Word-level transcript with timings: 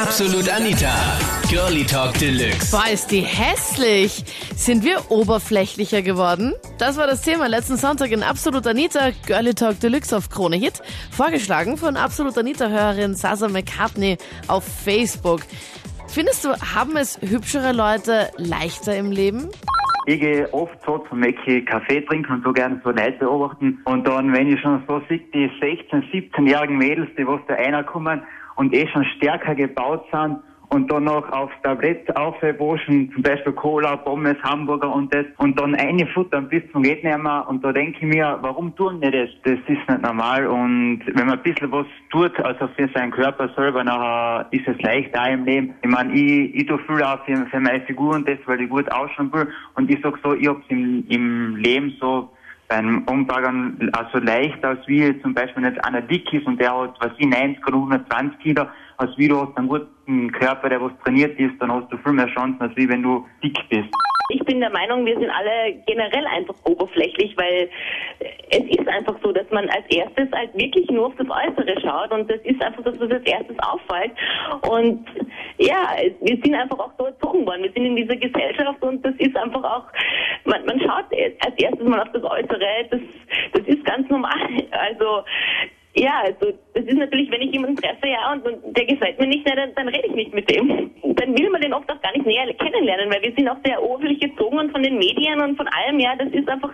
Absolut 0.00 0.48
Anita. 0.48 0.94
Girlie 1.50 1.84
Talk 1.84 2.14
Deluxe. 2.14 2.70
Boah, 2.70 2.88
ist 2.92 3.10
die 3.10 3.20
hässlich. 3.20 4.24
Sind 4.54 4.84
wir 4.84 5.10
oberflächlicher 5.10 6.02
geworden? 6.02 6.54
Das 6.78 6.96
war 6.96 7.08
das 7.08 7.22
Thema 7.22 7.48
letzten 7.48 7.76
Sonntag 7.76 8.12
in 8.12 8.22
Absolut 8.22 8.64
Anita, 8.68 9.10
Girlie 9.26 9.54
Talk 9.54 9.80
Deluxe 9.80 10.16
auf 10.16 10.30
Krone 10.30 10.54
Hit. 10.54 10.80
Vorgeschlagen 11.10 11.76
von 11.76 11.96
Absolut 11.96 12.38
Anita-Hörerin 12.38 13.16
Sasa 13.16 13.48
McCartney 13.48 14.18
auf 14.46 14.62
Facebook. 14.62 15.40
Findest 16.06 16.44
du, 16.44 16.50
haben 16.50 16.96
es 16.96 17.18
hübschere 17.20 17.72
Leute 17.72 18.30
leichter 18.36 18.96
im 18.96 19.10
Leben? 19.10 19.48
Ich 20.06 20.20
gehe 20.20 20.48
oft 20.54 20.78
so 20.86 20.98
zum 21.08 21.18
Mäcki 21.18 21.64
Kaffee 21.64 22.02
trinken 22.02 22.34
und 22.34 22.44
so 22.44 22.52
gerne 22.52 22.80
so 22.84 22.90
Leute 22.90 23.18
beobachten. 23.18 23.80
Und 23.84 24.06
dann, 24.06 24.32
wenn 24.32 24.52
ich 24.52 24.60
schon 24.60 24.80
so 24.86 25.02
sehe, 25.08 25.18
die 25.34 25.50
16-, 25.60 26.04
17-jährigen 26.12 26.78
Mädels, 26.78 27.10
die 27.18 27.26
was 27.26 27.40
da 27.48 27.54
einer 27.54 27.82
kommen 27.82 28.22
und 28.58 28.74
eh 28.74 28.86
schon 28.88 29.04
stärker 29.16 29.54
gebaut 29.54 30.04
sind 30.12 30.38
und 30.70 30.90
dann 30.90 31.04
noch 31.04 31.30
aufs 31.32 31.54
Tablett 31.62 32.14
aufwaschen, 32.16 33.10
zum 33.12 33.22
Beispiel 33.22 33.52
Cola, 33.52 33.96
Pommes, 33.96 34.36
Hamburger 34.42 34.92
und 34.92 35.14
das 35.14 35.24
und 35.38 35.58
dann 35.58 35.74
eine 35.76 36.06
Futter 36.08 36.42
bis 36.42 36.62
zum 36.72 36.82
geht 36.82 37.04
und 37.04 37.64
da 37.64 37.72
denke 37.72 37.98
ich 38.00 38.02
mir, 38.02 38.38
warum 38.42 38.74
tun 38.76 39.00
die 39.00 39.10
das? 39.10 39.30
Das 39.44 39.54
ist 39.54 39.68
nicht 39.68 40.02
normal 40.02 40.46
und 40.46 41.02
wenn 41.06 41.26
man 41.26 41.38
ein 41.38 41.42
bisschen 41.42 41.70
was 41.70 41.86
tut, 42.10 42.38
also 42.40 42.68
für 42.76 42.88
seinen 42.94 43.12
Körper 43.12 43.48
selber, 43.56 43.84
nachher 43.84 44.46
ist 44.50 44.66
es 44.66 44.80
leichter 44.82 45.30
im 45.30 45.44
Leben. 45.44 45.74
Ich 45.82 45.88
meine, 45.88 46.12
ich, 46.12 46.54
ich 46.54 46.66
tue 46.66 46.78
viel 46.80 47.02
auch 47.02 47.24
für, 47.24 47.46
für 47.46 47.60
meine 47.60 47.80
Figur 47.82 48.16
und 48.16 48.28
das, 48.28 48.38
weil 48.46 48.60
ich 48.60 48.68
gut 48.68 48.90
ausschauen 48.92 49.32
will 49.32 49.48
und 49.76 49.90
ich 49.90 50.00
sag 50.02 50.18
so, 50.22 50.34
ich 50.34 50.48
hab's 50.48 50.64
im, 50.68 51.04
im 51.08 51.56
Leben 51.56 51.96
so 52.00 52.30
beim 52.68 53.02
Umtragern 53.04 53.90
also 53.92 54.18
leicht 54.18 54.64
aus 54.64 54.78
wie 54.86 55.20
zum 55.22 55.34
Beispiel 55.34 55.64
jetzt 55.64 55.82
einer 55.84 56.02
dick 56.02 56.30
ist 56.32 56.46
und 56.46 56.60
der 56.60 56.76
hat, 56.76 56.94
was 57.00 57.12
ich, 57.16 57.26
90 57.26 57.66
oder 57.66 57.76
120 57.76 58.38
Kilo, 58.40 58.66
als 58.98 59.10
wie 59.16 59.28
du 59.28 59.40
hast 59.40 59.56
einen 59.56 59.68
guten 59.68 60.30
Körper, 60.32 60.68
der 60.68 60.80
was 60.80 60.92
trainiert 61.02 61.38
ist, 61.38 61.54
dann 61.60 61.72
hast 61.72 61.90
du 61.90 61.96
viel 61.98 62.12
mehr 62.12 62.28
Chancen, 62.28 62.60
als 62.60 62.76
wie 62.76 62.88
wenn 62.88 63.02
du 63.02 63.26
dick 63.42 63.58
bist. 63.70 63.88
Ich 64.30 64.44
bin 64.44 64.60
der 64.60 64.68
Meinung, 64.68 65.06
wir 65.06 65.18
sind 65.18 65.30
alle 65.30 65.72
generell 65.86 66.26
einfach 66.26 66.54
oberflächlich, 66.64 67.34
weil 67.38 67.70
es 68.50 68.78
ist 68.78 68.86
einfach 68.86 69.16
so, 69.22 69.32
dass 69.32 69.48
man 69.50 69.68
als 69.70 69.86
erstes 69.88 70.30
halt 70.32 70.54
wirklich 70.54 70.90
nur 70.90 71.06
auf 71.06 71.14
das 71.16 71.28
Äußere 71.30 71.80
schaut 71.80 72.12
und 72.12 72.30
das 72.30 72.40
ist 72.42 72.60
einfach 72.62 72.82
das, 72.82 73.00
was 73.00 73.10
als 73.10 73.24
erstes 73.24 73.58
auffällt. 73.60 74.12
Und 74.68 75.06
ja, 75.56 75.96
wir 76.20 76.36
sind 76.42 76.54
einfach 76.54 76.78
auch 76.78 76.92
so 76.98 77.06
erzogen 77.06 77.46
worden. 77.46 77.62
Wir 77.62 77.72
sind 77.72 77.86
in 77.86 77.96
dieser 77.96 78.16
Gesellschaft 78.16 78.82
und 78.82 79.02
das 79.02 79.14
ist 79.16 79.34
einfach 79.34 79.64
auch, 79.64 79.84
man, 80.44 80.64
man 80.66 80.78
schaut 80.80 81.06
als 81.44 81.54
erstes 81.56 81.88
mal 81.88 82.00
auf 82.00 82.12
das 82.12 82.22
Äußere. 82.22 82.86
Das, 82.90 83.00
das 83.54 83.66
ist 83.66 83.84
ganz 83.84 84.08
normal. 84.10 84.38
Also 84.72 85.24
ja, 85.98 86.22
also 86.24 86.52
das 86.74 86.84
ist 86.84 86.96
natürlich, 86.96 87.30
wenn 87.30 87.42
ich 87.42 87.52
jemanden 87.52 87.76
treffe, 87.76 88.06
ja, 88.06 88.32
und, 88.32 88.44
und 88.46 88.76
der 88.76 88.86
gefällt 88.86 89.18
mir 89.18 89.26
nicht, 89.26 89.44
na, 89.46 89.56
dann, 89.56 89.74
dann 89.74 89.88
rede 89.88 90.06
ich 90.08 90.14
nicht 90.14 90.34
mit 90.34 90.48
dem. 90.50 90.90
Dann 91.02 91.38
will 91.38 91.50
man 91.50 91.60
den 91.60 91.72
oft 91.72 91.90
auch 91.90 92.00
gar 92.00 92.12
nicht 92.12 92.26
näher 92.26 92.52
kennenlernen, 92.54 93.12
weil 93.12 93.22
wir 93.22 93.32
sind 93.34 93.48
auch 93.48 93.58
sehr 93.64 93.82
oberflächlich 93.82 94.30
erzogen 94.30 94.58
und 94.58 94.70
von 94.70 94.82
den 94.82 94.98
Medien 94.98 95.40
und 95.40 95.56
von 95.56 95.68
allem, 95.68 95.98
ja, 95.98 96.14
das 96.16 96.28
ist 96.32 96.48
einfach, 96.48 96.72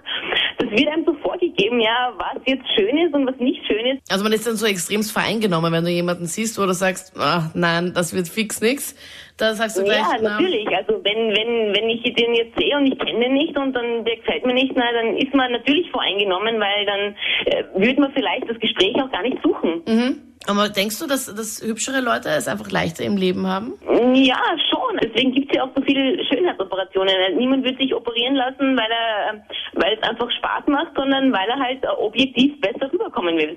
das 0.59 0.71
wird 0.71 0.89
einem 0.89 1.05
so 1.05 1.15
vorgegeben, 1.15 1.44
ja, 1.59 2.13
was 2.17 2.43
jetzt 2.47 2.65
schön 2.75 2.97
ist 2.99 3.15
und 3.15 3.27
was 3.27 3.37
nicht 3.37 3.65
schön 3.67 3.87
ist. 3.87 4.11
Also 4.11 4.25
man 4.25 4.33
ist 4.33 4.47
dann 4.47 4.57
so 4.57 4.67
extremst 4.67 5.13
vereingenommen, 5.13 5.73
wenn 5.73 5.85
du 5.85 5.91
jemanden 5.91 6.27
siehst, 6.27 6.59
wo 6.59 6.67
du 6.67 6.75
sagst, 6.75 7.15
ach, 7.19 7.51
nein, 7.55 7.93
das 7.95 8.15
wird 8.15 8.29
fix 8.29 8.61
nix. 8.61 8.95
Da 9.37 9.55
sagst 9.55 9.79
du 9.79 9.83
gleich, 9.83 9.99
Ja, 9.99 10.17
na, 10.23 10.31
natürlich. 10.31 10.69
Also 10.69 11.03
wenn, 11.03 11.31
wenn, 11.35 11.75
wenn 11.75 11.91
ich 11.91 12.03
den 12.15 12.35
jetzt 12.35 12.57
sehe 12.57 12.77
und 12.77 12.87
ich 12.87 12.99
kenne 12.99 13.25
den 13.25 13.33
nicht 13.35 13.57
und 13.59 13.73
dann 13.73 14.05
der 14.05 14.17
gefällt 14.17 14.47
mir 14.47 14.55
nicht, 14.55 14.73
na, 14.77 14.85
dann 14.93 15.17
ist 15.17 15.35
man 15.35 15.51
natürlich 15.51 15.91
voreingenommen, 15.91 16.61
weil 16.61 16.87
dann 16.87 17.17
äh, 17.47 17.65
würde 17.75 18.01
man 18.01 18.13
vielleicht 18.13 18.49
das 18.49 18.59
Gespräch 18.61 18.95
auch 18.97 19.11
gar 19.11 19.23
nicht 19.23 19.39
suchen. 19.43 19.83
Mhm. 19.87 20.21
Aber 20.47 20.69
denkst 20.69 20.99
du, 20.99 21.07
dass, 21.07 21.35
dass 21.35 21.63
hübschere 21.65 22.01
Leute 22.01 22.29
es 22.29 22.49
einfach 22.49 22.71
leichter 22.71 23.03
im 23.05 23.17
Leben 23.17 23.47
haben? 23.47 23.75
Ja, 24.15 24.39
schon. 24.71 24.99
Deswegen 25.03 25.33
gibt 25.33 25.51
es 25.51 25.57
ja 25.57 25.65
auch 25.65 25.71
so 25.75 25.83
viele 25.83 26.23
Schönheitsoperationen. 26.27 27.15
Niemand 27.37 27.65
wird 27.65 27.81
sich 27.81 27.95
operieren 27.95 28.35
lassen, 28.35 28.77
weil 28.77 28.91
er, 28.91 29.43
weil 29.77 29.99
es 29.99 30.09
einfach 30.09 30.31
Spaß 30.31 30.67
macht, 30.67 30.95
sondern 30.97 31.33
weil 31.33 31.49
er 31.49 31.59
halt 31.59 31.85
objektiv 31.99 32.61
besser 32.61 32.93
rüberkommen 32.93 33.37
will. 33.37 33.57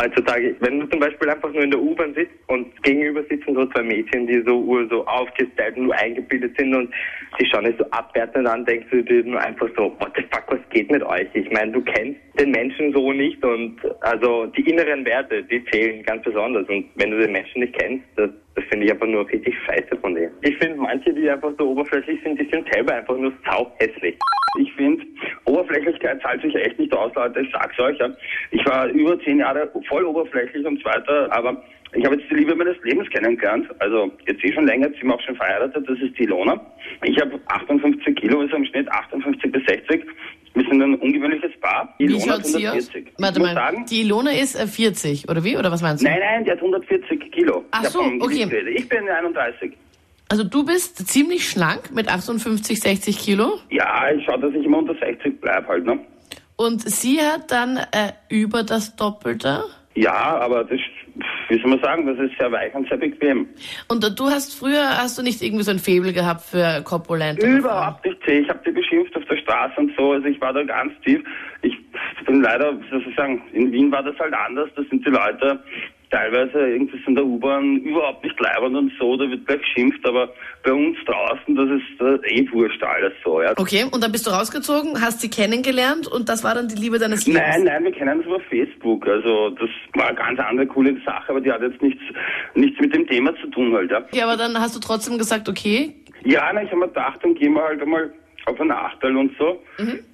heutzutage, 0.00 0.56
wenn 0.60 0.80
du 0.80 0.86
zum 0.86 1.00
Beispiel 1.00 1.30
einfach 1.30 1.52
nur 1.52 1.62
in 1.62 1.70
der 1.70 1.80
U-Bahn 1.80 2.14
sitzt 2.14 2.34
und 2.48 2.82
gegenüber 2.82 3.22
sitzen 3.24 3.54
so 3.54 3.66
zwei 3.66 3.82
Mädchen, 3.82 4.26
die 4.26 4.42
so 4.46 4.58
ur 4.60 4.86
so 4.88 5.06
aufgestylt 5.06 5.76
und 5.76 5.84
nur 5.84 5.94
eingebildet 5.96 6.56
sind 6.58 6.74
und 6.74 6.92
die 7.40 7.46
schauen 7.46 7.64
dich 7.64 7.76
so 7.78 7.84
abwertend 7.90 8.46
an, 8.46 8.64
denkst 8.64 8.88
du 8.90 9.02
dir 9.02 9.24
nur 9.24 9.40
einfach 9.40 9.68
so, 9.76 9.94
what 9.98 10.12
the 10.16 10.22
fuck, 10.30 10.44
was 10.48 10.60
geht 10.70 10.90
mit 10.90 11.02
euch? 11.02 11.26
Ich 11.34 11.50
meine, 11.50 11.72
du 11.72 11.80
kennst 11.82 12.20
den 12.38 12.50
Menschen 12.50 12.92
so 12.92 13.12
nicht 13.12 13.42
und 13.44 13.76
also 14.00 14.46
die 14.46 14.68
inneren 14.68 15.04
Werte, 15.04 15.42
die 15.44 15.64
zählen 15.66 16.02
ganz 16.04 16.22
besonders 16.22 16.68
und 16.68 16.86
wenn 16.96 17.10
du 17.10 17.18
den 17.18 17.32
Menschen 17.32 17.60
nicht 17.60 17.78
kennst, 17.78 18.04
das, 18.16 18.30
das 18.54 18.64
finde 18.66 18.86
ich 18.86 18.92
einfach 18.92 19.06
nur 19.06 19.28
richtig 19.28 19.54
scheiße 19.66 19.96
von 20.00 20.14
denen. 20.14 20.32
Ich 20.42 20.56
finde 20.58 20.76
manche, 20.76 21.12
die 21.12 21.28
einfach 21.30 21.52
so 21.58 21.70
oberflächlich 21.70 22.20
sind, 22.22 22.40
die 22.40 22.48
sind 22.50 22.66
selber 22.72 22.94
einfach 22.94 23.16
nur 23.16 23.32
sau 23.44 23.72
hässlich. 23.78 24.16
Ich 24.58 24.72
finde, 24.74 25.04
Oberflächlichkeit 25.48 26.20
zahlt 26.22 26.42
sich 26.42 26.54
echt 26.54 26.78
nicht 26.78 26.92
aus, 26.94 27.12
Leute. 27.14 27.40
Ich 27.40 27.50
sag's 27.52 27.78
euch. 27.78 27.98
Ja. 27.98 28.10
Ich 28.50 28.64
war 28.66 28.86
über 28.88 29.18
zehn 29.20 29.38
Jahre 29.38 29.70
voll 29.88 30.04
oberflächlich 30.04 30.64
und 30.66 30.78
so 30.78 30.84
weiter, 30.84 31.28
aber 31.32 31.62
ich 31.94 32.04
habe 32.04 32.16
jetzt 32.16 32.30
die 32.30 32.34
Liebe 32.34 32.54
meines 32.54 32.76
Lebens 32.82 33.08
kennengelernt. 33.10 33.66
Also 33.78 34.10
jetzt 34.26 34.44
eh 34.44 34.52
schon 34.52 34.66
länger, 34.66 34.88
jetzt 34.88 34.98
sind 34.98 35.08
wir 35.08 35.14
auch 35.14 35.20
schon 35.22 35.36
verheiratet. 35.36 35.88
Das 35.88 35.98
ist 35.98 36.18
die 36.18 36.24
Ilona. 36.24 36.60
Ich 37.04 37.18
habe 37.20 37.40
58 37.46 38.14
Kilo, 38.16 38.40
also 38.40 38.56
im 38.56 38.64
Schnitt 38.66 38.90
58 38.90 39.50
bis 39.50 39.62
60. 39.66 40.04
Wir 40.54 40.64
sind 40.64 40.82
ein 40.82 40.94
ungewöhnliches 40.96 41.52
Paar. 41.60 41.94
Die 41.98 42.08
Wie 42.08 42.16
Ilona 42.16 42.34
hat 42.34 42.46
hier 42.46 42.72
aus? 42.72 42.90
140. 42.90 43.12
Warte 43.18 43.40
mal, 43.40 43.54
sagen, 43.54 43.86
die 43.88 44.00
Ilona 44.02 44.32
ist 44.32 44.54
äh, 44.60 44.66
40, 44.66 45.28
oder 45.28 45.44
wie? 45.44 45.56
Oder 45.56 45.70
was 45.70 45.82
meinst 45.82 46.02
du? 46.02 46.08
nein, 46.08 46.18
nein, 46.20 46.44
die 46.44 46.50
hat 46.50 46.58
140 46.58 47.32
Kilo. 47.32 47.64
Ach 47.70 47.84
so, 47.84 48.00
okay. 48.00 48.46
Ich 48.74 48.88
bin 48.88 49.08
31. 49.08 49.72
Also 50.28 50.44
du 50.44 50.64
bist 50.64 51.08
ziemlich 51.08 51.48
schlank 51.48 51.90
mit 51.92 52.08
58, 52.08 52.80
60 52.80 53.18
Kilo 53.18 53.60
Ja, 53.70 54.10
ich 54.10 54.24
schaue, 54.24 54.40
dass 54.40 54.52
ich 54.52 54.64
immer 54.64 54.78
unter 54.78 54.94
60 54.94 55.40
bleibe 55.40 55.68
halt, 55.68 55.86
ne? 55.86 55.98
und 56.58 56.82
sie 56.82 57.20
hat 57.20 57.50
dann 57.50 57.76
äh, 57.76 58.12
über 58.28 58.64
das 58.64 58.96
Doppelte. 58.96 59.62
Ja, 59.94 60.38
aber 60.40 60.64
das, 60.64 60.78
wie 61.48 61.60
soll 61.60 61.70
man 61.70 61.80
sagen, 61.80 62.06
das 62.06 62.18
ist 62.18 62.36
sehr 62.38 62.50
weich 62.52 62.74
und 62.74 62.88
sehr 62.88 62.98
bequem. 62.98 63.48
Und 63.88 64.04
du 64.18 64.26
hast 64.26 64.54
früher, 64.58 64.98
hast 64.98 65.18
du 65.18 65.22
nicht 65.22 65.40
irgendwie 65.40 65.64
so 65.64 65.70
ein 65.70 65.78
Faible 65.78 66.12
gehabt 66.12 66.42
für 66.42 66.82
korpulente 66.82 67.42
Frauen? 67.42 67.58
Überhaupt 67.58 68.04
nicht. 68.04 68.18
Ich 68.26 68.48
habe 68.48 68.60
die 68.66 68.72
beschimpft 68.72 69.16
auf 69.16 69.24
der 69.24 69.36
Straße 69.36 69.74
und 69.78 69.92
so. 69.96 70.12
Also 70.12 70.26
ich 70.26 70.40
war 70.40 70.52
da 70.52 70.62
ganz 70.64 70.92
tief. 71.04 71.20
Ich 71.62 71.74
bin 72.26 72.42
leider, 72.42 72.78
wie 72.80 72.90
soll 72.90 73.04
ich 73.08 73.16
sagen, 73.16 73.42
in 73.52 73.72
Wien 73.72 73.90
war 73.90 74.02
das 74.02 74.18
halt 74.18 74.34
anders. 74.34 74.68
Da 74.76 74.82
sind 74.90 75.06
die 75.06 75.10
Leute 75.10 75.62
teilweise 76.10 76.58
irgendwie 76.58 76.98
in 77.06 77.14
der 77.14 77.24
U-Bahn 77.24 77.76
überhaupt 77.78 78.24
nicht 78.24 78.38
leibend 78.40 78.76
und 78.76 78.92
so. 78.98 79.16
Da 79.16 79.28
wird 79.28 79.46
gleich 79.46 79.60
geschimpft. 79.60 80.06
Aber 80.06 80.30
bei 80.64 80.72
uns 80.72 80.96
draußen, 81.04 81.54
das 81.54 81.68
ist 81.68 82.00
äh, 82.00 82.40
eh 82.40 82.52
wurscht 82.52 82.82
alles 82.82 83.12
so. 83.24 83.42
Ja. 83.42 83.52
Okay, 83.56 83.84
und 83.90 84.02
dann 84.02 84.12
bist 84.12 84.26
du 84.26 84.30
rausgezogen, 84.30 85.00
hast 85.00 85.20
sie 85.20 85.30
kennengelernt 85.30 86.06
und 86.06 86.28
das 86.28 86.44
war 86.44 86.54
dann 86.54 86.68
die 86.68 86.76
Liebe 86.76 86.98
deines 86.98 87.26
Lebens. 87.26 87.42
Nein, 87.42 87.64
nein, 87.64 87.84
wir 87.84 87.92
kennen 87.92 88.18
uns 88.18 88.26
über 88.26 88.40
Facebook. 88.40 89.06
Also 89.06 89.50
das 89.50 89.68
war 89.94 90.08
eine 90.08 90.16
ganz 90.16 90.40
andere 90.40 90.66
coole 90.66 90.96
Sache, 91.04 91.30
aber 91.30 91.40
die 91.40 91.52
hat 91.52 91.62
jetzt 91.62 91.80
nichts, 91.82 92.02
nichts 92.54 92.80
mit 92.80 92.94
dem 92.94 93.06
Thema 93.06 93.34
zu 93.36 93.46
tun 93.48 93.74
halt. 93.74 93.90
Ja. 93.90 94.02
Ja, 94.12 94.24
aber 94.26 94.36
dann 94.36 94.58
hast 94.58 94.74
du 94.76 94.80
trotzdem 94.80 95.18
gesagt, 95.18 95.48
okay, 95.48 95.94
Ja, 96.24 96.50
na, 96.52 96.62
ich 96.62 96.68
habe 96.68 96.80
mir 96.80 96.88
gedacht, 96.88 97.20
dann 97.22 97.34
gehen 97.34 97.52
wir 97.54 97.62
halt 97.62 97.80
einmal 97.82 98.12
auf 98.46 98.60
ein 98.60 98.70
Achtel 98.70 99.16
und 99.16 99.32
so. 99.38 99.62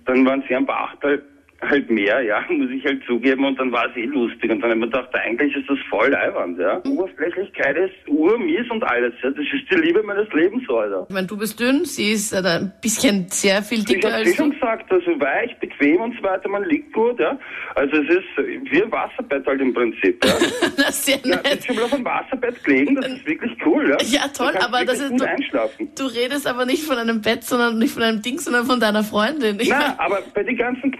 Dann 0.06 0.26
waren 0.26 0.43
sie 0.49 0.55
ein 0.55 0.66
paar 0.66 0.91
Achtel 0.91 1.22
halt 1.69 1.91
mehr, 1.91 2.20
ja, 2.22 2.44
muss 2.48 2.70
ich 2.70 2.84
halt 2.84 3.02
zugeben. 3.06 3.44
Und 3.44 3.58
dann 3.58 3.72
war 3.72 3.88
es 3.91 3.97
eh 3.97 4.04
lustig. 4.06 4.50
Und 4.50 4.60
dann 4.60 4.70
habe 4.70 4.75
ich 4.75 4.80
mir 4.80 4.86
gedacht, 4.86 5.14
eigentlich 5.14 5.56
ist 5.56 5.69
das 5.69 5.78
voll 5.91 6.10
leiwand, 6.10 6.58
ja. 6.58 6.80
Oberflächlichkeit 6.86 7.76
ist 7.76 8.08
urmies 8.08 8.70
und 8.70 8.82
alles, 8.84 9.12
ja. 9.22 9.30
Das 9.30 9.41
ist 9.41 9.70
die 9.70 9.75
Liebe 9.76 10.02
meines 10.02 10.32
Lebens, 10.32 10.62
Alter. 10.69 11.06
ich 11.08 11.14
meine, 11.14 11.26
du 11.26 11.36
bist 11.36 11.58
dünn, 11.58 11.84
sie 11.84 12.12
ist 12.12 12.32
äh, 12.32 12.38
ein 12.47 12.72
bisschen 12.80 13.26
sehr 13.28 13.62
viel 13.62 13.78
Ich 13.78 13.84
dicker 13.84 14.08
habe 14.08 14.19
als 14.19 14.30
eh 14.30 14.36
schon 14.36 14.50
gesagt, 14.52 14.91
also 14.91 15.20
weich, 15.20 15.56
bequem 15.58 16.00
und 16.00 16.16
so 16.16 16.22
weiter, 16.22 16.48
man 16.48 16.64
liegt 16.64 16.92
gut, 16.92 17.19
ja. 17.19 17.38
Also 17.75 17.96
es 17.96 18.08
ist 18.08 18.70
wie 18.70 18.82
ein 18.82 18.92
Wasserbett 18.92 19.46
halt 19.46 19.60
im 19.60 19.75
Prinzip, 19.75 20.25
ja. 20.25 20.32
Das 20.76 20.91
ist 20.91 21.06
sehr 21.06 21.19
ja 21.25 21.36
nett. 21.36 21.58
ich 21.60 21.66
schon 21.66 21.76
mal 21.76 21.84
auf 21.84 21.92
einem 21.92 22.04
Wasserbett 22.04 22.64
gelegen, 22.64 22.94
das 22.96 23.08
ist 23.08 23.26
wirklich 23.26 23.52
cool, 23.64 23.91
ja. 23.91 23.96
Ja, 24.04 24.28
toll, 24.28 24.52
aber 24.56 24.84
das 24.84 25.00
ist 25.00 25.19
du, 25.19 25.25
einschlafen. 25.25 25.88
du 25.96 26.05
redest 26.06 26.46
aber 26.46 26.66
nicht 26.66 26.82
von 26.84 26.96
einem 26.99 27.20
Bett, 27.20 27.44
sondern 27.44 27.78
nicht 27.78 27.93
von 27.93 28.02
einem 28.02 28.22
Ding, 28.22 28.38
sondern 28.38 28.66
von 28.66 28.81
deiner 28.81 29.02
Freundin. 29.02 29.58
Ich 29.61 29.69
Na, 29.69 29.94
aber 29.99 30.19
bei 30.34 30.43
den 30.43 30.56
ganzen 30.56 30.93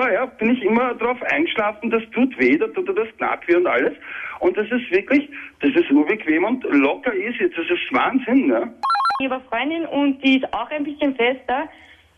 Knochenweiber, 0.00 0.12
ja, 0.12 0.26
bin 0.26 0.50
ich 0.50 0.62
immer 0.62 0.94
drauf 0.94 1.18
eingeschlafen, 1.22 1.90
das 1.90 2.02
tut 2.12 2.36
weh, 2.38 2.56
da 2.56 2.66
tut 2.68 2.88
das 2.88 3.08
knapp 3.16 3.46
weh 3.46 3.56
und 3.56 3.66
alles. 3.66 3.92
Und 4.40 4.56
das 4.56 4.66
ist 4.66 4.90
wirklich, 4.90 5.28
das 5.60 5.70
ist 5.74 5.90
urbequem 5.90 6.44
und 6.44 6.64
locker 6.64 7.12
ist 7.12 7.38
jetzt, 7.40 7.56
das 7.56 7.66
ist 7.66 7.92
Wahnsinn, 7.92 8.46
ne? 8.46 8.72
Ich 9.20 9.30
habe 9.30 9.34
eine 9.34 9.44
Freundin 9.44 9.86
und 9.86 10.24
die 10.24 10.38
ist 10.38 10.54
auch 10.54 10.70
ein 10.70 10.84
bisschen 10.84 11.14
fester. 11.14 11.68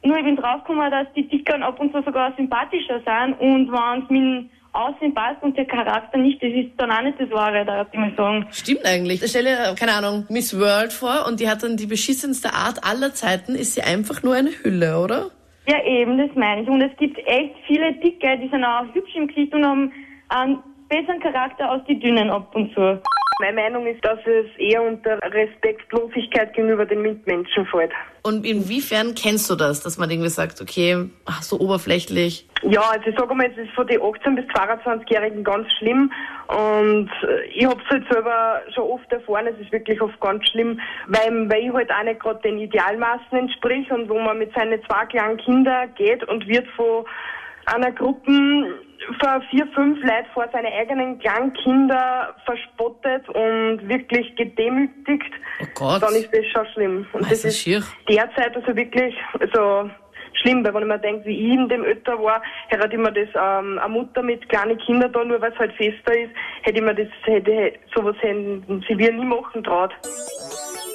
Nur 0.05 0.17
ich 0.19 0.25
bin 0.25 0.37
draufgekommen, 0.37 0.91
dass 0.91 1.07
die 1.15 1.29
Dickeren 1.29 1.63
ab 1.63 1.79
und 1.81 1.93
zu 1.93 2.03
sogar 2.03 2.35
sympathischer 2.37 3.01
sind 3.05 3.35
und 3.41 3.71
wenn 3.71 4.03
es 4.03 4.11
mit 4.11 4.23
dem 4.23 4.51
Aussehen 4.73 5.13
passt 5.15 5.43
und 5.43 5.57
der 5.57 5.67
Charakter 5.67 6.17
nicht, 6.17 6.43
das 6.43 6.51
ist 6.51 6.71
dann 6.79 6.91
auch 6.91 7.03
nicht 7.03 7.21
das 7.21 7.31
Wahre, 7.31 7.65
da 7.65 7.87
ich 7.93 7.99
mal 7.99 8.13
sagen. 8.17 8.47
Stimmt 8.51 8.87
eigentlich. 8.87 9.23
Stell 9.27 9.45
dir, 9.45 9.75
keine 9.79 9.93
Ahnung, 9.93 10.25
Miss 10.31 10.59
World 10.59 10.93
vor 10.93 11.27
und 11.29 11.41
die 11.41 11.49
hat 11.49 11.63
dann 11.63 11.77
die 11.77 11.87
beschissenste 11.87 12.55
Art 12.55 12.83
aller 12.83 13.13
Zeiten, 13.13 13.55
ist 13.55 13.75
sie 13.75 13.83
einfach 13.83 14.23
nur 14.23 14.35
eine 14.35 14.51
Hülle, 14.63 14.99
oder? 14.99 15.31
Ja, 15.69 15.83
eben, 15.85 16.19
das 16.19 16.31
meine 16.35 16.63
ich. 16.63 16.69
Und 16.69 16.81
es 16.81 16.97
gibt 16.97 17.19
echt 17.27 17.55
viele 17.67 17.93
Dicke, 17.95 18.39
die 18.39 18.49
sind 18.49 18.65
auch 18.65 18.85
hübsch 18.93 19.15
im 19.15 19.29
Gesicht 19.29 19.55
und 19.55 19.65
haben 19.65 19.93
einen 20.29 20.59
besseren 20.89 21.21
Charakter 21.21 21.71
als 21.71 21.85
die 21.85 21.99
Dünnen 21.99 22.31
ab 22.31 22.55
und 22.55 22.73
zu. 22.75 23.01
Meine 23.41 23.61
Meinung 23.61 23.87
ist, 23.87 24.05
dass 24.05 24.19
es 24.27 24.47
eher 24.59 24.83
unter 24.83 25.19
Respektlosigkeit 25.23 26.55
gegenüber 26.55 26.85
den 26.87 27.03
Mitmenschen 27.03 27.67
fällt. 27.67 27.93
Und 28.23 28.47
inwiefern 28.47 29.15
kennst 29.15 29.51
du 29.51 29.57
das, 29.57 29.83
dass 29.83 29.99
man 29.99 30.11
irgendwie 30.11 30.29
sagt, 30.29 30.61
okay, 30.61 31.09
ach, 31.25 31.43
so 31.43 31.59
oberflächlich? 31.59 32.47
Ja, 32.63 32.83
also 32.83 33.07
ich 33.09 33.19
sage 33.19 33.35
mal, 33.35 33.51
es 33.51 33.57
ist 33.59 33.73
von 33.75 33.87
den 33.87 34.01
18- 34.01 34.37
bis 34.37 34.45
22-Jährigen 34.47 35.43
ganz 35.43 35.67
schlimm. 35.79 36.13
Und 36.47 37.11
äh, 37.23 37.45
ich 37.55 37.65
habe 37.65 37.81
es 37.83 37.91
halt 37.91 38.05
selber 38.13 38.61
schon 38.75 38.85
oft 38.85 39.11
erfahren, 39.11 39.49
es 39.49 39.59
ist 39.59 39.73
wirklich 39.73 40.01
oft 40.01 40.21
ganz 40.21 40.47
schlimm, 40.51 40.79
weil, 41.09 41.51
weil 41.51 41.65
ich 41.65 41.73
halt 41.73 41.91
auch 41.91 42.05
nicht 42.05 42.21
gerade 42.21 42.41
den 42.43 42.59
Idealmaßen 42.59 43.37
entsprich 43.37 43.91
und 43.91 44.09
wo 44.09 44.19
man 44.21 44.39
mit 44.39 44.55
seinen 44.55 44.81
zwei 44.85 45.07
kleinen 45.07 45.39
Kindern 45.39 45.93
geht 45.97 46.23
und 46.29 46.47
wird 46.47 46.69
von 46.77 47.05
einer 47.67 47.93
Gruppe 47.93 48.79
vor 49.21 49.41
vier, 49.51 49.67
fünf 49.75 49.99
Leuten 50.03 50.27
vor 50.35 50.47
seine 50.53 50.69
eigenen 50.73 51.19
kleinen 51.19 51.53
Kinder 51.55 52.35
verspottet 52.45 53.29
und 53.29 53.89
wirklich 53.89 54.35
gedemütigt, 54.37 55.33
Oh 55.61 55.67
Gott. 55.75 56.03
dann 56.03 56.15
ist 56.15 56.33
das 56.33 56.47
schon 56.47 56.67
schlimm. 56.75 57.07
Und 57.13 57.23
Das 57.23 57.31
das 57.43 57.45
ist 57.47 57.59
schier. 57.61 57.83
derzeit 58.09 58.55
also 58.57 58.75
wirklich 58.77 59.15
also 59.41 59.91
schlimm, 60.41 60.65
weil 60.65 60.75
wenn 60.75 60.83
ich 60.83 60.89
mir 60.89 60.99
denke, 60.99 61.25
wie 61.27 61.47
ich 61.49 61.55
in 61.55 61.69
dem 61.69 61.85
Alter 61.85 62.21
war, 62.23 62.43
hätte 62.69 62.89
ich 62.91 62.99
mir 62.99 63.13
das 63.13 63.29
ähm, 63.35 63.79
eine 63.79 63.89
Mutter 63.93 64.23
mit 64.23 64.49
kleinen 64.49 64.79
Kindern 64.79 65.13
da, 65.13 65.25
nur 65.25 65.41
weil 65.41 65.53
es 65.53 65.59
halt 65.59 65.73
fester 65.75 66.17
ist, 66.19 66.31
hätte 66.63 66.79
ich 66.79 66.83
mir 66.85 66.95
das 66.95 67.09
hätte 67.25 67.75
sowas 67.95 68.17
hätten 68.21 68.85
sie 68.89 68.99
wir 68.99 69.13
nie 69.13 69.25
machen 69.27 69.63
traut. 69.63 69.93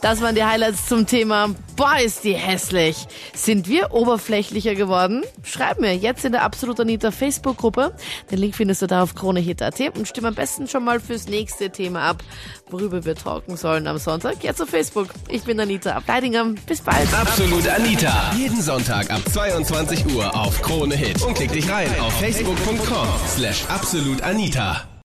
Das 0.01 0.21
waren 0.21 0.35
die 0.35 0.43
Highlights 0.43 0.87
zum 0.87 1.05
Thema 1.05 1.55
Boah, 1.77 1.99
ist 2.03 2.23
die 2.23 2.33
hässlich. 2.33 3.07
Sind 3.35 3.67
wir 3.67 3.93
oberflächlicher 3.93 4.73
geworden? 4.73 5.23
Schreib 5.43 5.79
mir 5.79 5.95
jetzt 5.95 6.25
in 6.25 6.31
der 6.31 6.41
Absolut 6.41 6.79
Anita 6.79 7.11
Facebook-Gruppe. 7.11 7.93
Den 8.31 8.39
Link 8.39 8.55
findest 8.55 8.81
du 8.81 8.87
da 8.87 9.03
auf 9.03 9.13
kronehit.at 9.13 9.79
und 9.95 10.07
stimm 10.07 10.25
am 10.25 10.33
besten 10.33 10.67
schon 10.67 10.83
mal 10.83 10.99
fürs 10.99 11.27
nächste 11.27 11.69
Thema 11.69 12.01
ab, 12.01 12.23
worüber 12.71 13.05
wir 13.05 13.13
talken 13.13 13.57
sollen 13.57 13.85
am 13.85 13.99
Sonntag. 13.99 14.43
Jetzt 14.43 14.59
auf 14.59 14.69
Facebook. 14.69 15.09
Ich 15.29 15.43
bin 15.43 15.59
Anita 15.59 15.91
Ableidinger. 15.91 16.45
Bis 16.65 16.81
bald. 16.81 17.13
Absolut 17.13 17.67
Anita. 17.67 18.33
Jeden 18.35 18.59
Sonntag 18.59 19.11
ab 19.11 19.21
22 19.31 20.15
Uhr 20.15 20.35
auf 20.35 20.59
Krone 20.63 20.95
Hit. 20.95 21.21
Und 21.21 21.35
klick 21.35 21.51
dich 21.51 21.69
rein 21.69 21.89
auf 21.99 22.13
facebook.com 22.19 23.07
slash 23.35 23.65
absolutanita. 23.69 24.96